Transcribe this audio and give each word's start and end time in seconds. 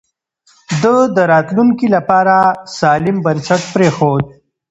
ده 0.81 0.93
د 1.15 1.17
راتلونکي 1.33 1.87
لپاره 1.95 2.35
سالم 2.77 3.17
بنسټ 3.25 3.61
پرېښود. 3.75 4.25